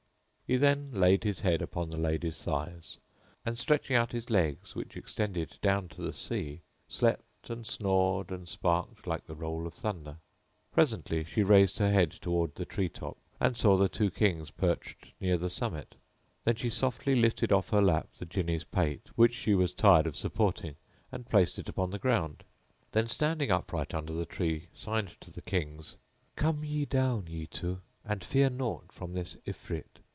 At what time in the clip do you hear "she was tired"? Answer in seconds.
19.33-20.05